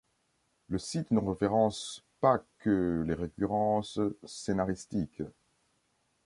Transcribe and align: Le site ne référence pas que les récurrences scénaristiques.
Le 0.69 0.79
site 0.79 1.11
ne 1.11 1.19
référence 1.19 2.03
pas 2.21 2.43
que 2.57 3.03
les 3.07 3.13
récurrences 3.13 3.99
scénaristiques. 4.25 5.21